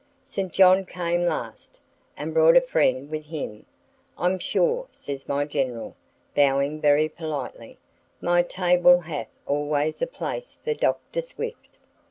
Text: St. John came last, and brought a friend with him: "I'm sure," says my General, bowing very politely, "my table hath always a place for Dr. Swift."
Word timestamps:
St. 0.23 0.51
John 0.51 0.83
came 0.83 1.25
last, 1.25 1.79
and 2.17 2.33
brought 2.33 2.57
a 2.57 2.61
friend 2.61 3.11
with 3.11 3.27
him: 3.27 3.67
"I'm 4.17 4.39
sure," 4.39 4.87
says 4.89 5.27
my 5.29 5.45
General, 5.45 5.95
bowing 6.33 6.81
very 6.81 7.07
politely, 7.07 7.77
"my 8.19 8.41
table 8.41 9.01
hath 9.01 9.27
always 9.45 10.01
a 10.01 10.07
place 10.07 10.57
for 10.63 10.73
Dr. 10.73 11.21
Swift." 11.21 11.77